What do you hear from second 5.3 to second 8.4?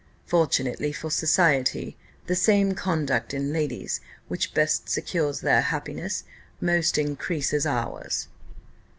their happiness most increases ours."